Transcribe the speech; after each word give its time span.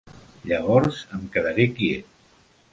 Llavors 0.51 1.03
em 1.19 1.29
quedaré 1.37 1.71
quiet. 1.77 2.21